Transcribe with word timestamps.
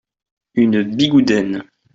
Une 0.55 0.81
Bigoudenn. 0.81 1.63